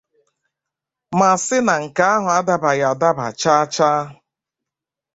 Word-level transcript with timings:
ma 1.19 1.29
sị 1.45 1.57
na 1.67 1.75
nke 1.83 2.03
ahụ 2.13 2.27
adabaghị 2.37 2.83
adaba 2.91 3.25
chaa 3.41 3.63
chaa 3.75 4.01